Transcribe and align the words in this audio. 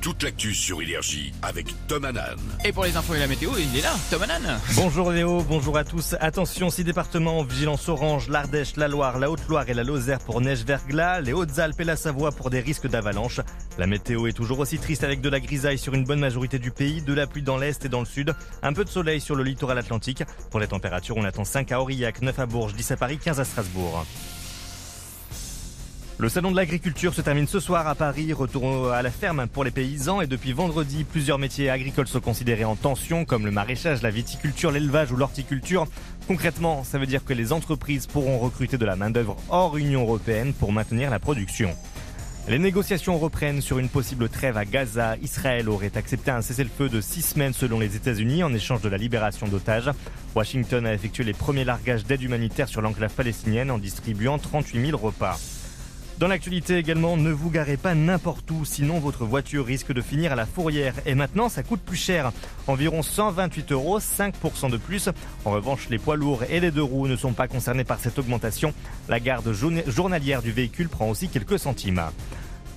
toute 0.00 0.22
l'actu 0.22 0.54
sur 0.54 0.80
Énergie 0.80 1.32
avec 1.42 1.66
Tom 1.86 2.04
Hanan. 2.04 2.38
Et 2.64 2.72
pour 2.72 2.84
les 2.84 2.96
infos 2.96 3.14
et 3.14 3.18
la 3.18 3.26
météo, 3.26 3.50
il 3.58 3.78
est 3.78 3.82
là, 3.82 3.94
Tom 4.10 4.22
Hanan. 4.22 4.58
Bonjour 4.74 5.10
Léo, 5.10 5.42
bonjour 5.42 5.76
à 5.76 5.84
tous. 5.84 6.16
Attention, 6.20 6.70
six 6.70 6.84
départements 6.84 7.40
en 7.40 7.44
vigilance 7.44 7.88
orange, 7.88 8.28
l'Ardèche, 8.28 8.76
la 8.76 8.88
Loire, 8.88 9.18
la 9.18 9.30
Haute-Loire 9.30 9.68
et 9.68 9.74
la 9.74 9.84
Lozère 9.84 10.20
pour 10.20 10.40
neige 10.40 10.64
verglas, 10.64 11.20
les 11.20 11.32
Hautes-Alpes 11.32 11.80
et 11.80 11.84
la 11.84 11.96
Savoie 11.96 12.32
pour 12.32 12.48
des 12.50 12.60
risques 12.60 12.88
d'avalanche. 12.88 13.40
La 13.78 13.86
météo 13.86 14.26
est 14.26 14.32
toujours 14.32 14.60
aussi 14.60 14.78
triste 14.78 15.04
avec 15.04 15.20
de 15.20 15.28
la 15.28 15.40
grisaille 15.40 15.78
sur 15.78 15.94
une 15.94 16.04
bonne 16.04 16.20
majorité 16.20 16.58
du 16.58 16.70
pays, 16.70 17.02
de 17.02 17.12
la 17.12 17.26
pluie 17.26 17.42
dans 17.42 17.58
l'est 17.58 17.84
et 17.84 17.88
dans 17.88 18.00
le 18.00 18.06
sud, 18.06 18.34
un 18.62 18.72
peu 18.72 18.84
de 18.84 18.90
soleil 18.90 19.20
sur 19.20 19.34
le 19.34 19.44
littoral 19.44 19.78
atlantique. 19.78 20.22
Pour 20.50 20.60
les 20.60 20.68
températures, 20.68 21.16
on 21.16 21.24
attend 21.24 21.44
5 21.44 21.72
à 21.72 21.80
Aurillac, 21.80 22.22
9 22.22 22.38
à 22.38 22.46
Bourges, 22.46 22.74
10 22.74 22.92
à 22.92 22.96
Paris, 22.96 23.18
15 23.18 23.40
à 23.40 23.44
Strasbourg. 23.44 24.06
Le 26.20 26.28
salon 26.28 26.50
de 26.50 26.56
l'agriculture 26.56 27.14
se 27.14 27.22
termine 27.22 27.46
ce 27.46 27.60
soir 27.60 27.88
à 27.88 27.94
Paris. 27.94 28.34
Retour 28.34 28.90
à 28.92 29.00
la 29.00 29.10
ferme 29.10 29.46
pour 29.46 29.64
les 29.64 29.70
paysans 29.70 30.20
et 30.20 30.26
depuis 30.26 30.52
vendredi, 30.52 31.04
plusieurs 31.04 31.38
métiers 31.38 31.70
agricoles 31.70 32.08
sont 32.08 32.20
considérés 32.20 32.66
en 32.66 32.76
tension 32.76 33.24
comme 33.24 33.46
le 33.46 33.50
maraîchage, 33.50 34.02
la 34.02 34.10
viticulture, 34.10 34.70
l'élevage 34.70 35.10
ou 35.12 35.16
l'horticulture. 35.16 35.86
Concrètement, 36.28 36.84
ça 36.84 36.98
veut 36.98 37.06
dire 37.06 37.24
que 37.24 37.32
les 37.32 37.54
entreprises 37.54 38.06
pourront 38.06 38.38
recruter 38.38 38.76
de 38.76 38.84
la 38.84 38.96
main-d'œuvre 38.96 39.34
hors 39.48 39.78
Union 39.78 40.02
européenne 40.02 40.52
pour 40.52 40.72
maintenir 40.72 41.08
la 41.08 41.18
production. 41.18 41.74
Les 42.48 42.58
négociations 42.58 43.18
reprennent 43.18 43.62
sur 43.62 43.78
une 43.78 43.88
possible 43.88 44.28
trêve 44.28 44.58
à 44.58 44.66
Gaza. 44.66 45.16
Israël 45.22 45.70
aurait 45.70 45.96
accepté 45.96 46.30
un 46.30 46.42
cessez-le-feu 46.42 46.90
de 46.90 47.00
six 47.00 47.22
semaines 47.22 47.54
selon 47.54 47.80
les 47.80 47.96
États-Unis 47.96 48.44
en 48.44 48.52
échange 48.52 48.82
de 48.82 48.90
la 48.90 48.98
libération 48.98 49.48
d'otages. 49.48 49.90
Washington 50.34 50.84
a 50.84 50.92
effectué 50.92 51.24
les 51.24 51.32
premiers 51.32 51.64
largages 51.64 52.04
d'aide 52.04 52.20
humanitaire 52.20 52.68
sur 52.68 52.82
l'enclave 52.82 53.14
palestinienne 53.14 53.70
en 53.70 53.78
distribuant 53.78 54.36
38 54.36 54.84
000 54.84 54.98
repas. 54.98 55.38
Dans 56.20 56.28
l'actualité 56.28 56.76
également, 56.76 57.16
ne 57.16 57.30
vous 57.30 57.48
garez 57.48 57.78
pas 57.78 57.94
n'importe 57.94 58.50
où, 58.50 58.66
sinon 58.66 58.98
votre 58.98 59.24
voiture 59.24 59.64
risque 59.64 59.90
de 59.90 60.02
finir 60.02 60.32
à 60.32 60.36
la 60.36 60.44
fourrière. 60.44 60.92
Et 61.06 61.14
maintenant, 61.14 61.48
ça 61.48 61.62
coûte 61.62 61.80
plus 61.80 61.96
cher. 61.96 62.30
Environ 62.66 63.02
128 63.02 63.72
euros, 63.72 64.00
5% 64.00 64.70
de 64.70 64.76
plus. 64.76 65.08
En 65.46 65.52
revanche, 65.52 65.88
les 65.88 65.96
poids 65.96 66.16
lourds 66.16 66.42
et 66.50 66.60
les 66.60 66.70
deux 66.70 66.82
roues 66.82 67.08
ne 67.08 67.16
sont 67.16 67.32
pas 67.32 67.48
concernés 67.48 67.84
par 67.84 68.00
cette 68.00 68.18
augmentation. 68.18 68.74
La 69.08 69.18
garde 69.18 69.50
journalière 69.86 70.42
du 70.42 70.52
véhicule 70.52 70.90
prend 70.90 71.08
aussi 71.08 71.30
quelques 71.30 71.58
centimes. 71.58 72.02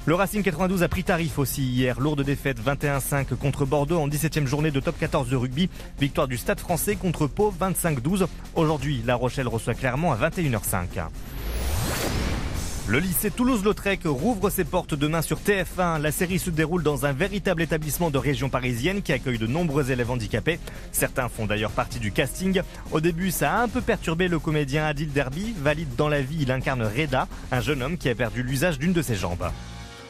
Le 0.06 0.16
Racing 0.16 0.42
92 0.42 0.82
a 0.82 0.88
pris 0.88 1.04
tarif 1.04 1.38
aussi 1.38 1.64
hier. 1.64 2.00
Lourde 2.00 2.24
défaite 2.24 2.60
21-5 2.66 3.36
contre 3.36 3.66
Bordeaux 3.66 4.00
en 4.00 4.08
17e 4.08 4.46
journée 4.46 4.72
de 4.72 4.80
top 4.80 4.98
14 4.98 5.28
de 5.28 5.36
rugby. 5.36 5.70
Victoire 6.00 6.30
du 6.30 6.38
Stade 6.38 6.62
français 6.62 6.96
contre 6.96 7.28
Pau 7.28 7.54
25-12. 7.60 8.26
Aujourd'hui, 8.56 9.04
La 9.06 9.16
Rochelle 9.16 9.50
reçoit 9.50 9.74
clairement 9.74 10.14
à 10.14 10.16
21h05. 10.16 11.10
Le 12.86 13.00
lycée 13.00 13.32
Toulouse-Lautrec 13.32 14.02
rouvre 14.04 14.50
ses 14.50 14.66
portes 14.66 14.94
demain 14.94 15.22
sur 15.22 15.40
TF1. 15.40 16.02
La 16.02 16.12
série 16.12 16.38
se 16.38 16.50
déroule 16.50 16.84
dans 16.84 17.06
un 17.06 17.14
véritable 17.14 17.62
établissement 17.62 18.10
de 18.10 18.18
région 18.18 18.50
parisienne 18.50 19.02
qui 19.02 19.14
accueille 19.14 19.38
de 19.38 19.48
nombreux 19.48 19.90
élèves 19.90 20.12
handicapés. 20.12 20.60
Certains 20.92 21.30
font 21.30 21.46
d'ailleurs 21.46 21.72
partie 21.72 22.00
du 22.00 22.12
casting. 22.12 22.62
Au 22.92 23.00
début, 23.00 23.32
ça 23.32 23.54
a 23.54 23.64
un 23.64 23.70
peu 23.70 23.80
perturbé 23.80 24.28
le 24.28 24.38
comédien 24.38 24.86
Adil 24.86 25.14
Derby. 25.14 25.56
Valide 25.58 25.96
dans 25.96 26.10
la 26.10 26.22
vie, 26.22 26.40
il 26.42 26.52
incarne 26.52 26.84
Reda, 26.84 27.30
un 27.54 27.62
jeune 27.62 27.82
homme 27.84 27.98
qui 27.98 28.10
a 28.10 28.16
perdu 28.16 28.44
l'usage 28.44 28.80
d'une 28.80 28.92
de 28.92 29.02
ses 29.02 29.16
jambes. 29.16 29.50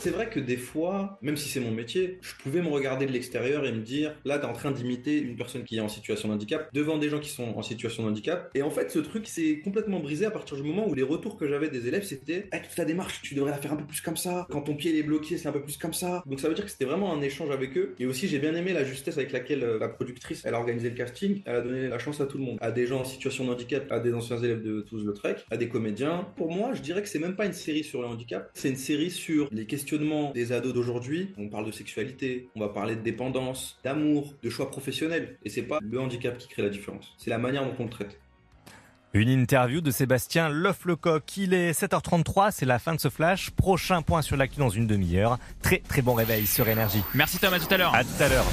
C'est 0.03 0.09
vrai 0.09 0.29
que 0.29 0.41
des 0.41 0.57
fois, 0.57 1.17
même 1.21 1.37
si 1.37 1.47
c'est 1.47 1.61
mon 1.61 1.71
métier, 1.71 2.17
je 2.19 2.33
pouvais 2.35 2.61
me 2.61 2.67
regarder 2.67 3.05
de 3.05 3.13
l'extérieur 3.13 3.65
et 3.65 3.71
me 3.71 3.79
dire, 3.79 4.13
là, 4.25 4.37
t'es 4.37 4.43
en 4.43 4.51
train 4.51 4.71
d'imiter 4.71 5.17
une 5.17 5.37
personne 5.37 5.63
qui 5.63 5.77
est 5.77 5.79
en 5.79 5.87
situation 5.87 6.27
de 6.27 6.33
handicap 6.33 6.67
devant 6.73 6.97
des 6.97 7.07
gens 7.07 7.21
qui 7.21 7.29
sont 7.29 7.55
en 7.55 7.61
situation 7.61 8.03
de 8.03 8.09
handicap. 8.09 8.51
Et 8.53 8.63
en 8.63 8.69
fait, 8.69 8.91
ce 8.91 8.99
truc 8.99 9.25
s'est 9.27 9.61
complètement 9.63 10.01
brisé 10.01 10.25
à 10.25 10.29
partir 10.29 10.57
du 10.57 10.63
moment 10.63 10.85
où 10.89 10.93
les 10.93 11.03
retours 11.03 11.37
que 11.37 11.47
j'avais 11.47 11.69
des 11.69 11.87
élèves, 11.87 12.03
c'était, 12.03 12.49
hey, 12.51 12.61
toute 12.61 12.75
ta 12.75 12.83
démarche, 12.83 13.21
tu 13.21 13.33
devrais 13.33 13.51
la 13.51 13.57
faire 13.57 13.71
un 13.71 13.77
peu 13.77 13.85
plus 13.85 14.01
comme 14.01 14.17
ça. 14.17 14.45
Quand 14.51 14.63
ton 14.63 14.75
pied 14.75 14.99
est 14.99 15.03
bloqué, 15.03 15.37
c'est 15.37 15.47
un 15.47 15.53
peu 15.53 15.61
plus 15.61 15.77
comme 15.77 15.93
ça. 15.93 16.21
Donc 16.25 16.41
ça 16.41 16.49
veut 16.49 16.53
dire 16.53 16.65
que 16.65 16.71
c'était 16.71 16.83
vraiment 16.83 17.13
un 17.13 17.21
échange 17.21 17.51
avec 17.51 17.77
eux. 17.77 17.95
Et 17.97 18.05
aussi, 18.05 18.27
j'ai 18.27 18.39
bien 18.39 18.53
aimé 18.55 18.73
la 18.73 18.83
justesse 18.83 19.15
avec 19.15 19.31
laquelle 19.31 19.63
euh, 19.63 19.79
la 19.79 19.87
productrice, 19.87 20.41
elle 20.43 20.55
a 20.55 20.59
organisé 20.59 20.89
le 20.89 20.95
casting. 20.97 21.43
Elle 21.45 21.55
a 21.55 21.61
donné 21.61 21.87
la 21.87 21.97
chance 21.97 22.19
à 22.19 22.25
tout 22.25 22.37
le 22.37 22.43
monde. 22.43 22.57
À 22.59 22.71
des 22.73 22.87
gens 22.87 22.99
en 22.99 23.05
situation 23.05 23.45
de 23.45 23.51
handicap, 23.51 23.89
à 23.89 24.01
des 24.01 24.13
anciens 24.13 24.39
élèves 24.39 24.63
de 24.63 24.81
Toulouse-Lautrec, 24.81 25.45
à 25.49 25.55
des 25.55 25.69
comédiens. 25.69 26.27
Pour 26.35 26.51
moi, 26.51 26.73
je 26.73 26.81
dirais 26.81 27.01
que 27.01 27.07
c'est 27.07 27.19
même 27.19 27.37
pas 27.37 27.45
une 27.45 27.53
série 27.53 27.85
sur 27.85 28.01
le 28.01 28.07
handicap. 28.09 28.51
C'est 28.53 28.67
une 28.67 28.75
série 28.75 29.09
sur 29.09 29.47
les 29.53 29.65
questionnements 29.93 30.31
des 30.31 30.51
ados 30.51 30.73
d'aujourd'hui, 30.73 31.33
on 31.37 31.49
parle 31.49 31.65
de 31.65 31.71
sexualité, 31.71 32.49
on 32.55 32.59
va 32.59 32.69
parler 32.69 32.95
de 32.95 33.01
dépendance, 33.01 33.79
d'amour, 33.83 34.33
de 34.41 34.49
choix 34.49 34.69
professionnels. 34.69 35.37
Et 35.43 35.49
c'est 35.49 35.63
pas 35.63 35.79
le 35.81 35.99
handicap 35.99 36.37
qui 36.37 36.47
crée 36.47 36.63
la 36.63 36.69
différence, 36.69 37.13
c'est 37.17 37.29
la 37.29 37.37
manière 37.37 37.63
dont 37.63 37.75
on 37.79 37.83
le 37.83 37.89
traite. 37.89 38.19
Une 39.13 39.29
interview 39.29 39.79
de 39.79 39.91
Sébastien 39.91 40.49
Loff-Lecoq. 40.49 41.37
Il 41.37 41.53
est 41.53 41.79
7h33, 41.79 42.49
c'est 42.51 42.65
la 42.65 42.79
fin 42.79 42.95
de 42.95 42.99
ce 42.99 43.09
flash. 43.09 43.51
Prochain 43.51 44.01
point 44.01 44.23
sur 44.23 44.35
l'actu 44.37 44.57
dans 44.57 44.69
une 44.69 44.87
demi-heure. 44.87 45.37
Très 45.61 45.77
très 45.77 46.01
bon 46.01 46.15
réveil 46.15 46.47
sur 46.47 46.67
Énergie. 46.67 47.03
Merci 47.13 47.37
Tom, 47.37 47.53
à 47.53 47.59
tout 47.59 47.71
à 47.71 47.77
l'heure. 47.77 47.93
À 47.93 48.03
tout 48.03 48.23
à 48.23 48.27
l'heure. 48.27 48.45